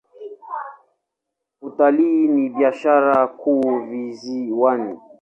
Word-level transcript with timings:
Utalii 1.61 2.27
ni 2.27 2.49
biashara 2.49 3.27
kuu 3.27 3.79
visiwani. 3.79 4.97